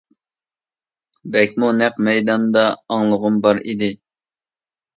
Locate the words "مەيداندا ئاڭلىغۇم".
2.09-3.41